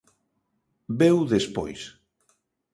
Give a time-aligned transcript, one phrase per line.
[0.99, 1.81] Veu despois.